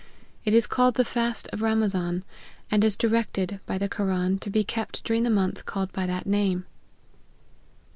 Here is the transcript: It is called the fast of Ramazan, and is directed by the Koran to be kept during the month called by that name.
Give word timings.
It 0.45 0.55
is 0.55 0.65
called 0.65 0.95
the 0.95 1.05
fast 1.05 1.47
of 1.49 1.61
Ramazan, 1.61 2.23
and 2.71 2.83
is 2.83 2.95
directed 2.95 3.59
by 3.67 3.77
the 3.77 3.87
Koran 3.87 4.39
to 4.39 4.49
be 4.49 4.63
kept 4.63 5.03
during 5.03 5.21
the 5.21 5.29
month 5.29 5.63
called 5.67 5.91
by 5.93 6.07
that 6.07 6.25
name. 6.25 6.65